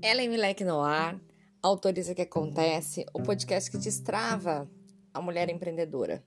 Ellen 0.00 0.28
Milek 0.28 0.62
no 0.62 0.80
ar, 0.80 1.20
autoriza 1.60 2.14
que 2.14 2.22
acontece, 2.22 3.04
o 3.12 3.20
podcast 3.20 3.68
que 3.68 3.78
destrava 3.78 4.70
a 5.12 5.20
mulher 5.20 5.50
empreendedora. 5.50 6.22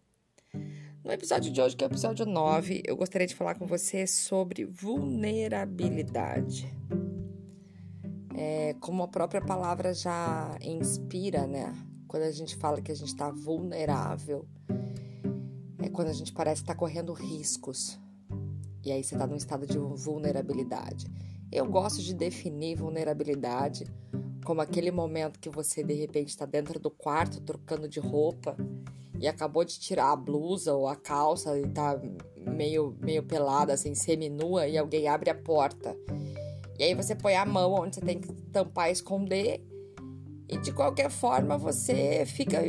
No 1.01 1.10
episódio 1.10 1.49
de 1.49 1.62
hoje, 1.62 1.78
que 1.78 1.86
é 1.86 1.88
o 1.88 1.89
episódio 1.89 2.26
9, 2.26 2.84
eu 2.86 2.97
gostaria 2.97 3.26
de 3.26 3.34
falar 3.34 3.56
com 3.56 3.65
você 3.65 4.06
sobre 4.06 4.65
vulnerabilidade. 4.65 6.67
É, 8.35 8.76
como 8.81 9.03
a 9.03 9.07
própria 9.07 9.39
palavra 9.39 9.94
já 9.94 10.58
inspira, 10.62 11.47
né? 11.47 11.74
Quando 12.10 12.24
a 12.24 12.31
gente 12.31 12.58
fala 12.58 12.81
que 12.81 12.92
a 12.92 12.96
gente 12.96 13.08
está 13.08 13.31
vulnerável, 13.31 14.46
é 15.81 15.88
quando 15.88 16.09
a 16.09 16.13
gente 16.13 16.34
parece 16.34 16.62
estar 16.62 16.73
tá 16.73 16.80
correndo 16.80 17.13
riscos. 17.13 18.01
E 18.84 18.91
aí 18.91 19.04
você 19.04 19.16
está 19.16 19.27
num 19.27 19.35
estado 19.35 19.66
de 19.66 19.77
vulnerabilidade. 19.77 21.08
Eu 21.52 21.66
gosto 21.66 22.02
de 22.02 22.13
definir 22.13 22.76
vulnerabilidade 22.76 23.85
como 24.44 24.62
aquele 24.62 24.89
momento 24.89 25.39
que 25.39 25.49
você 25.49 25.84
de 25.84 25.94
repente 25.94 26.30
está 26.30 26.45
dentro 26.45 26.80
do 26.80 26.89
quarto 26.89 27.41
trocando 27.41 27.88
de 27.88 27.99
roupa 27.99 28.55
e 29.20 29.27
acabou 29.27 29.63
de 29.63 29.80
tirar 29.80 30.12
a 30.12 30.16
blusa 30.16 30.73
ou 30.73 30.88
a 30.88 30.95
calça 30.95 31.58
e 31.59 31.67
tá 31.67 32.02
meio, 32.36 32.98
meio 32.99 33.22
pelada, 33.22 33.73
assim, 33.73 33.94
seminua, 33.94 34.67
e 34.67 34.77
alguém 34.77 35.08
abre 35.08 35.30
a 35.30 35.36
porta. 35.36 35.95
E 36.80 36.84
aí 36.84 36.95
você 36.95 37.13
põe 37.13 37.36
a 37.36 37.45
mão 37.45 37.73
onde 37.73 37.95
você 37.95 38.02
tem 38.02 38.20
que 38.20 38.34
tampar 38.52 38.89
e 38.89 38.94
esconder. 38.94 39.63
E 40.51 40.57
de 40.57 40.73
qualquer 40.73 41.09
forma 41.09 41.57
você 41.57 42.25
fica, 42.25 42.59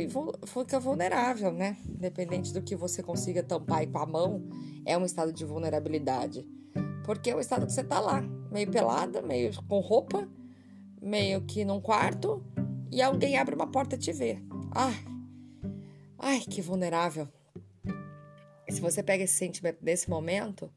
fica 0.47 0.79
vulnerável, 0.79 1.51
né? 1.51 1.75
Independente 1.85 2.53
do 2.53 2.61
que 2.61 2.77
você 2.77 3.03
consiga 3.03 3.43
tampar 3.43 3.85
com 3.87 3.97
a 3.97 4.05
mão, 4.05 4.47
é 4.85 4.97
um 4.97 5.03
estado 5.03 5.33
de 5.33 5.43
vulnerabilidade. 5.43 6.47
Porque 7.03 7.29
é 7.29 7.35
o 7.35 7.41
estado 7.41 7.65
que 7.65 7.73
você 7.73 7.83
tá 7.83 7.99
lá, 7.99 8.21
meio 8.49 8.71
pelada, 8.71 9.21
meio 9.21 9.51
com 9.67 9.81
roupa, 9.81 10.25
meio 11.01 11.41
que 11.41 11.65
num 11.65 11.81
quarto, 11.81 12.41
e 12.89 13.01
alguém 13.01 13.37
abre 13.37 13.53
uma 13.53 13.67
porta 13.67 13.95
e 13.95 13.99
te 13.99 14.13
vê. 14.13 14.41
Ai, 14.71 14.95
ai, 16.17 16.39
que 16.39 16.61
vulnerável. 16.61 17.27
Se 18.69 18.79
você 18.79 19.03
pega 19.03 19.25
esse 19.25 19.33
sentimento 19.33 19.79
nesse 19.81 20.09
momento 20.09 20.71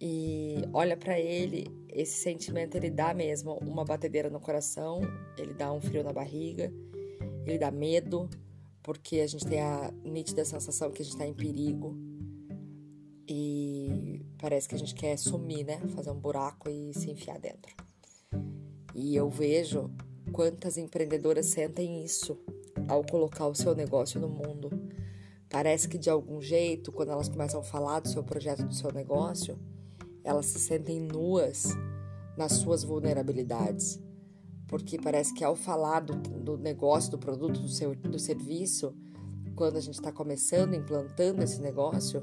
e 0.00 0.62
olha 0.72 0.96
para 0.96 1.18
ele, 1.18 1.66
esse 1.88 2.22
sentimento 2.22 2.76
ele 2.76 2.90
dá 2.90 3.12
mesmo 3.12 3.54
uma 3.54 3.84
batedeira 3.84 4.30
no 4.30 4.38
coração, 4.38 5.00
ele 5.36 5.52
dá 5.52 5.72
um 5.72 5.80
frio 5.80 6.04
na 6.04 6.12
barriga, 6.12 6.72
ele 7.44 7.58
dá 7.58 7.70
medo, 7.70 8.28
porque 8.82 9.20
a 9.20 9.26
gente 9.26 9.44
tem 9.44 9.60
a 9.60 9.92
nítida 10.04 10.44
sensação 10.44 10.90
que 10.90 11.02
a 11.02 11.04
gente 11.04 11.14
está 11.14 11.26
em 11.26 11.34
perigo. 11.34 11.96
E 13.26 14.24
parece 14.38 14.68
que 14.68 14.74
a 14.74 14.78
gente 14.78 14.94
quer 14.94 15.18
sumir, 15.18 15.64
né? 15.64 15.78
Fazer 15.88 16.10
um 16.10 16.18
buraco 16.18 16.70
e 16.70 16.94
se 16.94 17.10
enfiar 17.10 17.38
dentro. 17.38 17.74
E 18.94 19.14
eu 19.16 19.28
vejo 19.28 19.90
quantas 20.32 20.78
empreendedoras 20.78 21.46
sentem 21.46 22.04
isso 22.04 22.38
ao 22.86 23.04
colocar 23.04 23.46
o 23.46 23.54
seu 23.54 23.74
negócio 23.74 24.20
no 24.20 24.28
mundo. 24.28 24.70
Parece 25.50 25.88
que 25.88 25.98
de 25.98 26.08
algum 26.08 26.40
jeito, 26.40 26.92
quando 26.92 27.10
elas 27.10 27.28
começam 27.28 27.60
a 27.60 27.64
falar 27.64 28.00
do 28.00 28.08
seu 28.08 28.22
projeto, 28.22 28.64
do 28.64 28.74
seu 28.74 28.92
negócio, 28.92 29.58
elas 30.28 30.46
se 30.46 30.58
sentem 30.58 31.00
nuas 31.00 31.68
nas 32.36 32.52
suas 32.52 32.84
vulnerabilidades. 32.84 33.98
Porque 34.66 34.98
parece 34.98 35.32
que 35.32 35.42
ao 35.42 35.56
falar 35.56 36.00
do, 36.00 36.14
do 36.16 36.58
negócio, 36.58 37.10
do 37.10 37.18
produto, 37.18 37.58
do, 37.58 37.68
seu, 37.68 37.94
do 37.94 38.18
serviço, 38.18 38.94
quando 39.56 39.78
a 39.78 39.80
gente 39.80 39.94
está 39.94 40.12
começando, 40.12 40.74
implantando 40.74 41.42
esse 41.42 41.60
negócio, 41.62 42.22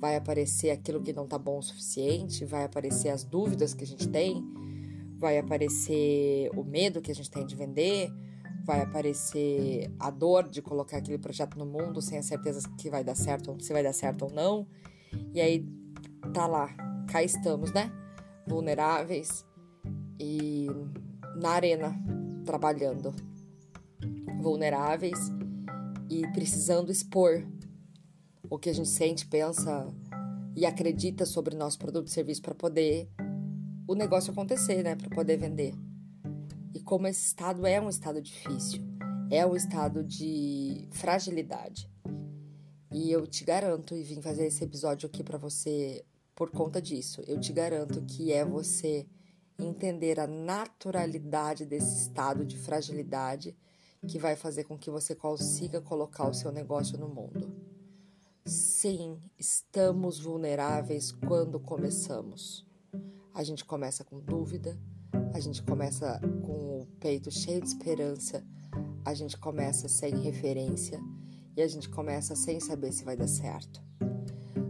vai 0.00 0.16
aparecer 0.16 0.70
aquilo 0.70 1.02
que 1.02 1.12
não 1.12 1.24
está 1.24 1.38
bom 1.38 1.58
o 1.58 1.62
suficiente, 1.62 2.46
vai 2.46 2.64
aparecer 2.64 3.10
as 3.10 3.22
dúvidas 3.22 3.74
que 3.74 3.84
a 3.84 3.86
gente 3.86 4.08
tem, 4.08 4.42
vai 5.18 5.38
aparecer 5.38 6.50
o 6.56 6.64
medo 6.64 7.02
que 7.02 7.10
a 7.10 7.14
gente 7.14 7.30
tem 7.30 7.44
de 7.44 7.54
vender, 7.54 8.10
vai 8.64 8.80
aparecer 8.80 9.94
a 10.00 10.10
dor 10.10 10.48
de 10.48 10.62
colocar 10.62 10.96
aquele 10.96 11.18
projeto 11.18 11.58
no 11.58 11.66
mundo 11.66 12.00
sem 12.00 12.18
a 12.18 12.22
certeza 12.22 12.66
que 12.78 12.88
vai 12.88 13.04
dar 13.04 13.14
certo, 13.14 13.54
se 13.60 13.72
vai 13.74 13.82
dar 13.82 13.92
certo 13.92 14.24
ou 14.24 14.30
não. 14.30 14.66
E 15.34 15.40
aí 15.40 15.68
tá 16.32 16.46
lá, 16.46 16.74
cá 17.06 17.22
estamos, 17.22 17.72
né? 17.72 17.90
Vulneráveis 18.46 19.44
e 20.18 20.66
na 21.36 21.50
arena 21.50 21.94
trabalhando. 22.44 23.14
Vulneráveis 24.40 25.18
e 26.10 26.26
precisando 26.32 26.92
expor 26.92 27.46
o 28.48 28.58
que 28.58 28.70
a 28.70 28.74
gente 28.74 28.88
sente, 28.88 29.26
pensa 29.26 29.86
e 30.54 30.64
acredita 30.64 31.26
sobre 31.26 31.54
o 31.54 31.58
nosso 31.58 31.78
produto 31.78 32.08
e 32.08 32.10
serviço 32.10 32.42
para 32.42 32.54
poder 32.54 33.10
o 33.86 33.94
negócio 33.94 34.32
acontecer, 34.32 34.82
né, 34.82 34.96
para 34.96 35.10
poder 35.10 35.36
vender. 35.36 35.74
E 36.74 36.80
como 36.80 37.06
esse 37.06 37.26
estado 37.26 37.66
é 37.66 37.80
um 37.80 37.88
estado 37.88 38.20
difícil, 38.20 38.82
é 39.30 39.44
um 39.46 39.54
estado 39.54 40.02
de 40.04 40.88
fragilidade. 40.92 41.90
E 42.92 43.10
eu 43.10 43.26
te 43.26 43.44
garanto 43.44 43.94
e 43.94 44.02
vim 44.02 44.22
fazer 44.22 44.46
esse 44.46 44.64
episódio 44.64 45.06
aqui 45.06 45.22
para 45.22 45.38
você 45.38 46.04
por 46.36 46.50
conta 46.50 46.80
disso. 46.80 47.22
Eu 47.26 47.40
te 47.40 47.52
garanto 47.52 48.02
que 48.02 48.30
é 48.30 48.44
você 48.44 49.06
entender 49.58 50.20
a 50.20 50.26
naturalidade 50.26 51.64
desse 51.64 51.96
estado 51.96 52.44
de 52.44 52.58
fragilidade 52.58 53.56
que 54.06 54.18
vai 54.18 54.36
fazer 54.36 54.64
com 54.64 54.78
que 54.78 54.90
você 54.90 55.14
consiga 55.14 55.80
colocar 55.80 56.28
o 56.28 56.34
seu 56.34 56.52
negócio 56.52 56.98
no 56.98 57.08
mundo. 57.08 57.50
Sim, 58.44 59.18
estamos 59.38 60.20
vulneráveis 60.20 61.10
quando 61.10 61.58
começamos. 61.58 62.64
A 63.34 63.42
gente 63.42 63.64
começa 63.64 64.04
com 64.04 64.20
dúvida, 64.20 64.78
a 65.32 65.40
gente 65.40 65.62
começa 65.62 66.20
com 66.44 66.82
o 66.82 66.86
peito 67.00 67.30
cheio 67.30 67.60
de 67.60 67.68
esperança, 67.68 68.44
a 69.04 69.14
gente 69.14 69.36
começa 69.38 69.88
sem 69.88 70.14
referência 70.20 71.00
e 71.56 71.62
a 71.62 71.66
gente 71.66 71.88
começa 71.88 72.36
sem 72.36 72.60
saber 72.60 72.92
se 72.92 73.04
vai 73.04 73.16
dar 73.16 73.26
certo. 73.26 73.82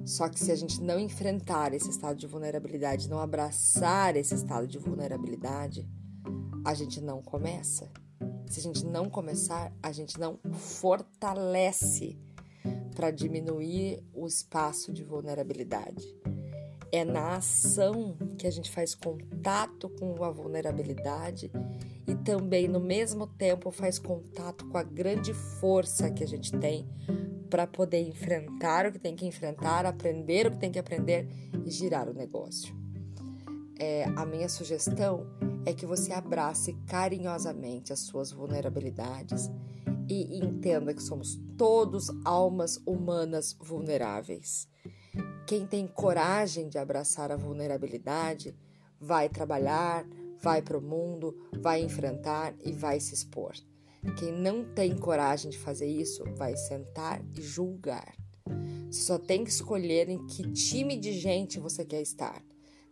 Só 0.06 0.28
que 0.28 0.38
se 0.38 0.52
a 0.52 0.54
gente 0.54 0.80
não 0.80 1.00
enfrentar 1.00 1.74
esse 1.74 1.90
estado 1.90 2.16
de 2.16 2.28
vulnerabilidade, 2.28 3.10
não 3.10 3.18
abraçar 3.18 4.14
esse 4.16 4.36
estado 4.36 4.64
de 4.68 4.78
vulnerabilidade, 4.78 5.84
a 6.64 6.72
gente 6.74 7.00
não 7.00 7.20
começa. 7.20 7.90
Se 8.46 8.60
a 8.60 8.62
gente 8.62 8.86
não 8.86 9.10
começar, 9.10 9.72
a 9.82 9.90
gente 9.90 10.18
não 10.20 10.38
fortalece 10.52 12.16
para 12.94 13.10
diminuir 13.10 14.00
o 14.14 14.28
espaço 14.28 14.92
de 14.92 15.02
vulnerabilidade. 15.02 16.06
É 16.92 17.04
na 17.04 17.34
ação 17.34 18.16
que 18.38 18.46
a 18.46 18.50
gente 18.50 18.70
faz 18.70 18.94
contato 18.94 19.88
com 19.98 20.22
a 20.22 20.30
vulnerabilidade 20.30 21.50
e 22.06 22.14
também, 22.14 22.68
no 22.68 22.80
mesmo 22.80 23.26
tempo, 23.26 23.70
faz 23.70 23.98
contato 23.98 24.66
com 24.66 24.78
a 24.78 24.82
grande 24.82 25.34
força 25.34 26.10
que 26.10 26.22
a 26.22 26.26
gente 26.26 26.52
tem 26.52 26.88
para 27.50 27.66
poder 27.66 28.00
enfrentar 28.00 28.86
o 28.86 28.92
que 28.92 28.98
tem 28.98 29.16
que 29.16 29.26
enfrentar, 29.26 29.86
aprender 29.86 30.46
o 30.46 30.50
que 30.52 30.58
tem 30.58 30.70
que 30.70 30.78
aprender 30.78 31.28
e 31.64 31.70
girar 31.70 32.08
o 32.08 32.14
negócio. 32.14 32.74
É, 33.78 34.04
a 34.16 34.24
minha 34.24 34.48
sugestão 34.48 35.26
é 35.66 35.72
que 35.72 35.84
você 35.84 36.12
abrace 36.12 36.72
carinhosamente 36.86 37.92
as 37.92 38.00
suas 38.00 38.30
vulnerabilidades 38.30 39.50
e 40.08 40.38
entenda 40.38 40.94
que 40.94 41.02
somos 41.02 41.38
todos 41.58 42.08
almas 42.24 42.80
humanas 42.86 43.56
vulneráveis. 43.60 44.68
Quem 45.46 45.66
tem 45.66 45.86
coragem 45.86 46.68
de 46.68 46.78
abraçar 46.78 47.30
a 47.32 47.36
vulnerabilidade 47.36 48.56
vai 49.00 49.28
trabalhar, 49.28 50.06
vai 50.40 50.62
para 50.62 50.78
o 50.78 50.82
mundo, 50.82 51.36
vai 51.60 51.82
enfrentar 51.82 52.54
e 52.64 52.72
vai 52.72 53.00
se 53.00 53.14
expor. 53.14 53.52
Quem 54.18 54.32
não 54.32 54.64
tem 54.64 54.96
coragem 54.96 55.50
de 55.50 55.58
fazer 55.58 55.86
isso 55.86 56.24
vai 56.36 56.56
sentar 56.56 57.22
e 57.36 57.42
julgar. 57.42 58.14
Você 58.90 59.02
só 59.02 59.18
tem 59.18 59.42
que 59.42 59.50
escolher 59.50 60.08
em 60.08 60.24
que 60.26 60.50
time 60.52 60.96
de 60.96 61.12
gente 61.12 61.58
você 61.58 61.84
quer 61.84 62.00
estar. 62.00 62.42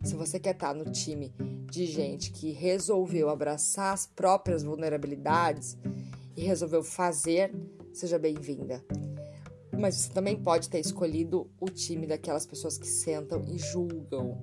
Se 0.03 0.13
você 0.13 0.39
quer 0.39 0.53
estar 0.53 0.73
no 0.73 0.91
time 0.91 1.33
de 1.71 1.85
gente 1.85 2.31
que 2.31 2.51
resolveu 2.51 3.29
abraçar 3.29 3.93
as 3.93 4.05
próprias 4.05 4.61
vulnerabilidades 4.61 5.77
e 6.35 6.43
resolveu 6.43 6.83
fazer, 6.83 7.55
seja 7.93 8.19
bem-vinda. 8.19 8.83
Mas 9.71 9.95
você 9.95 10.09
também 10.11 10.41
pode 10.41 10.69
ter 10.69 10.79
escolhido 10.79 11.49
o 11.59 11.65
time 11.65 12.05
daquelas 12.05 12.45
pessoas 12.45 12.77
que 12.77 12.87
sentam 12.87 13.41
e 13.47 13.57
julgam. 13.57 14.41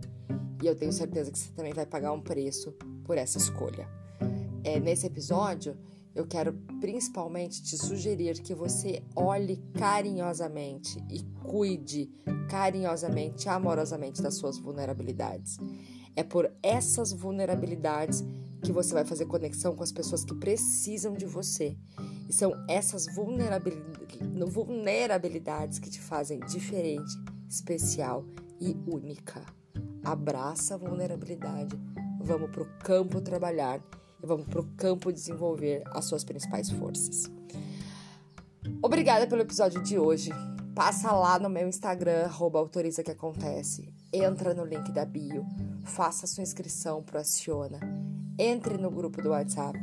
E 0.62 0.66
eu 0.66 0.76
tenho 0.76 0.92
certeza 0.92 1.32
que 1.32 1.38
você 1.38 1.50
também 1.52 1.72
vai 1.72 1.84
pagar 1.84 2.12
um 2.12 2.20
preço 2.20 2.72
por 3.04 3.18
essa 3.18 3.36
escolha. 3.36 3.88
É, 4.62 4.78
nesse 4.78 5.06
episódio, 5.06 5.76
eu 6.14 6.24
quero 6.24 6.52
principalmente 6.80 7.60
te 7.62 7.76
sugerir 7.76 8.40
que 8.40 8.54
você 8.54 9.02
olhe 9.16 9.56
carinhosamente 9.74 11.04
e 11.10 11.24
cuide 11.42 12.08
carinhosamente, 12.48 13.48
amorosamente 13.48 14.22
das 14.22 14.36
suas 14.36 14.56
vulnerabilidades. 14.56 15.58
É 16.14 16.22
por 16.22 16.48
essas 16.62 17.12
vulnerabilidades 17.12 18.22
que 18.62 18.70
você 18.70 18.94
vai 18.94 19.04
fazer 19.04 19.26
conexão 19.26 19.74
com 19.74 19.82
as 19.82 19.90
pessoas 19.90 20.24
que 20.24 20.36
precisam 20.36 21.14
de 21.14 21.26
você. 21.26 21.76
E 22.28 22.32
são 22.32 22.52
essas 22.68 23.06
vulnerabilidades 23.06 25.80
que 25.80 25.90
te 25.90 26.00
fazem 26.00 26.38
diferente, 26.40 27.12
especial 27.48 28.24
e 28.60 28.76
única. 28.86 29.44
Abraça 30.04 30.74
a 30.74 30.76
vulnerabilidade. 30.76 31.78
Vamos 32.20 32.50
pro 32.50 32.66
campo 32.80 33.20
trabalhar 33.20 33.80
e 34.22 34.26
vamos 34.26 34.46
para 34.46 34.60
o 34.60 34.66
campo 34.76 35.12
desenvolver 35.12 35.82
as 35.86 36.04
suas 36.06 36.24
principais 36.24 36.70
forças. 36.70 37.30
Obrigada 38.82 39.26
pelo 39.26 39.42
episódio 39.42 39.82
de 39.82 39.98
hoje. 39.98 40.30
Passa 40.74 41.12
lá 41.12 41.38
no 41.38 41.48
meu 41.48 41.68
Instagram, 41.68 42.28
autoriza 42.30 43.02
que 43.02 43.10
acontece. 43.10 43.94
Entra 44.12 44.54
no 44.54 44.64
link 44.64 44.90
da 44.90 45.04
bio, 45.04 45.46
faça 45.84 46.26
sua 46.26 46.42
inscrição 46.42 47.02
pro 47.02 47.18
Aciona. 47.18 47.78
Entre 48.38 48.76
no 48.78 48.90
grupo 48.90 49.22
do 49.22 49.30
WhatsApp. 49.30 49.78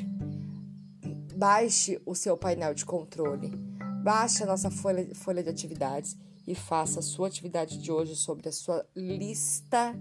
Baixe 1.36 2.02
o 2.06 2.14
seu 2.14 2.36
painel 2.36 2.74
de 2.74 2.86
controle. 2.86 3.52
Baixe 4.04 4.44
a 4.44 4.48
nossa 4.48 4.70
folha, 4.70 5.14
folha 5.16 5.44
de 5.44 5.50
atividades 5.50 6.18
e 6.50 6.56
faça 6.56 7.00
a 7.00 7.04
sua 7.04 7.28
atividade 7.28 7.78
de 7.78 7.92
hoje 7.92 8.16
sobre 8.16 8.50
a 8.50 8.52
sua 8.52 8.84
lista 8.96 9.96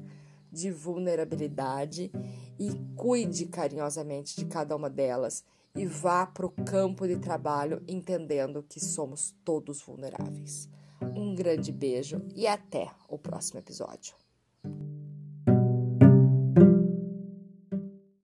de 0.50 0.70
vulnerabilidade 0.70 2.10
e 2.58 2.70
cuide 2.96 3.44
carinhosamente 3.44 4.34
de 4.34 4.46
cada 4.46 4.74
uma 4.74 4.88
delas 4.88 5.44
e 5.76 5.84
vá 5.84 6.24
para 6.24 6.46
o 6.46 6.50
campo 6.50 7.06
de 7.06 7.18
trabalho 7.18 7.82
entendendo 7.86 8.64
que 8.66 8.80
somos 8.80 9.36
todos 9.44 9.82
vulneráveis. 9.82 10.70
Um 11.14 11.34
grande 11.34 11.70
beijo 11.70 12.22
e 12.34 12.46
até 12.46 12.90
o 13.06 13.18
próximo 13.18 13.60
episódio. 13.60 14.14